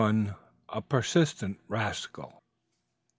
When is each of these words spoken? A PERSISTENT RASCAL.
A 0.69 0.81
PERSISTENT 0.81 1.59
RASCAL. 1.67 2.41